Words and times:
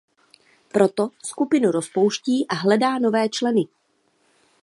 Proto 0.71 1.09
skupinu 1.23 1.71
rozpouští 1.71 2.45
a 2.47 2.55
hledá 2.55 2.99
nové 2.99 3.29
členy. 3.29 3.67